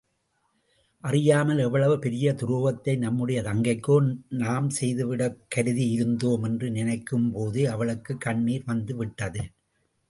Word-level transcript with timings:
அறியாமல் 1.03 1.57
எவ்வளவு 1.57 1.99
பெரிய 1.99 2.33
துரோகத்தை 2.33 2.97
நம்முடைய 2.97 3.41
தங்கைக்கே 3.41 4.17
நாம் 4.29 4.69
செய்துவிடக் 4.69 5.37
கருதியிருந்தோம் 5.55 6.43
என்று 6.43 6.69
நினைக்கும்போதே 6.69 7.63
அவளுக்குக் 7.65 8.21
கண்ணீர் 8.21 8.63
வந்துவிட்டது. 8.65 9.43